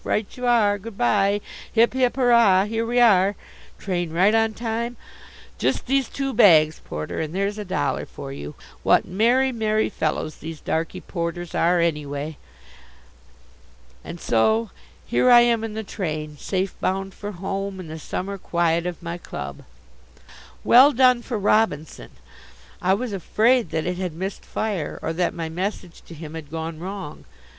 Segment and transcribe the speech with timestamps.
[0.03, 1.41] Right you are, good bye.
[1.73, 2.65] Hip, hip, hurrah!
[2.65, 3.35] Here we are!
[3.77, 4.97] Train right on time.
[5.59, 8.55] Just these two bags, porter, and there's a dollar for you.
[8.81, 12.37] What merry, merry fellows these darky porters are, anyway!
[14.03, 14.71] And so
[15.05, 19.03] here I am in the train, safe bound for home and the summer quiet of
[19.03, 19.59] my club.
[20.63, 22.09] Well done for Robinson!
[22.81, 26.49] I was afraid that it had missed fire, or that my message to him had
[26.49, 27.25] gone wrong.